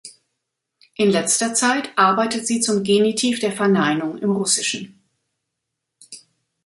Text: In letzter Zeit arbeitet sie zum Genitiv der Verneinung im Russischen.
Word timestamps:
In 0.95 1.11
letzter 1.11 1.53
Zeit 1.53 1.95
arbeitet 1.95 2.47
sie 2.47 2.59
zum 2.59 2.81
Genitiv 2.81 3.39
der 3.39 3.51
Verneinung 3.51 4.17
im 4.17 4.31
Russischen. 4.31 4.99